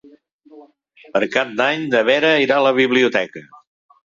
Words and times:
Per 1.17 1.21
Cap 1.35 1.51
d'Any 1.59 1.83
na 1.93 2.01
Vera 2.09 2.33
irà 2.45 2.57
a 2.57 2.65
la 2.71 2.73
biblioteca. 2.81 3.45